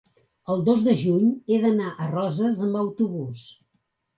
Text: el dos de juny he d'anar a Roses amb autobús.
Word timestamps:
el 0.53 0.63
dos 0.69 0.79
de 0.87 0.95
juny 1.01 1.27
he 1.55 1.59
d'anar 1.65 1.91
a 1.91 2.09
Roses 2.15 2.65
amb 2.69 2.81
autobús. 2.81 3.45